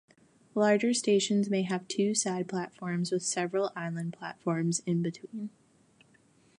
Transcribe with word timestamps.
Larger 0.55 0.95
stations 0.95 1.47
may 1.47 1.61
have 1.61 1.87
two 1.87 2.15
side 2.15 2.47
platforms 2.47 3.11
with 3.11 3.21
several 3.21 3.71
island 3.75 4.13
platforms 4.13 4.81
in 4.87 5.03
between. 5.03 5.51